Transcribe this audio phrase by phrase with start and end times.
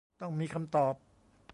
[0.21, 0.93] ต้องมีคำตอบ